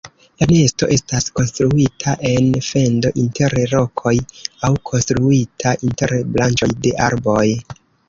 La 0.41 0.45
nesto 0.51 0.87
estas 0.95 1.27
konstruita 1.39 2.15
en 2.31 2.49
fendo 2.69 3.13
inter 3.25 3.57
rokoj 3.75 4.15
aŭ 4.71 4.75
konstruita 4.93 5.79
inter 5.93 6.19
branĉoj 6.35 6.75
de 6.89 6.99
arboj. 7.13 7.43